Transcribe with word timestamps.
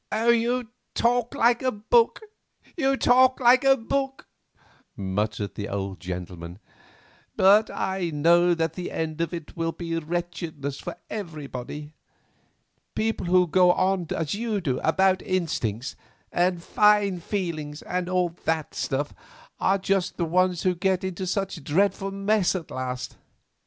"You 0.11 0.71
talk 0.95 1.35
like 1.35 1.61
a 1.61 1.71
book—you 1.71 2.97
talk 2.97 3.39
like 3.39 3.63
a 3.63 3.77
book," 3.77 4.27
muttered 4.97 5.53
the 5.53 5.69
old 5.69 5.99
gentleman. 5.99 6.57
"But 7.35 7.69
I 7.69 8.09
know 8.09 8.55
that 8.55 8.73
the 8.73 8.89
end 8.89 9.21
of 9.21 9.31
it 9.31 9.55
will 9.55 9.71
be 9.73 9.95
wretchedness 9.99 10.79
for 10.79 10.97
everybody. 11.07 11.93
People 12.95 13.27
who 13.27 13.45
go 13.45 13.73
on 13.73 14.07
as 14.09 14.33
you 14.33 14.59
do 14.59 14.79
about 14.79 15.21
instincts, 15.21 15.95
and 16.31 16.63
fine 16.63 17.19
feelings, 17.19 17.83
and 17.83 18.09
all 18.09 18.29
that 18.45 18.73
stuff, 18.73 19.13
are 19.59 19.77
just 19.77 20.17
the 20.17 20.25
ones 20.25 20.63
who 20.63 20.73
get 20.73 21.03
into 21.03 21.27
some 21.27 21.45
dreadful 21.45 22.09
mess 22.09 22.55
at 22.55 22.71
last. 22.71 23.17